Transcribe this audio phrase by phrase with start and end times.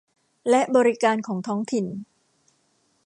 [0.49, 1.85] และบริการของท้องถิ่น